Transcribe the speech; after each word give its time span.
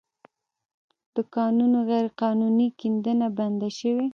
د 1.15 1.17
کانونو 1.35 1.77
غیرقانوني 1.89 2.67
کیندنه 2.79 3.27
بنده 3.37 3.69
شوې 3.79 4.05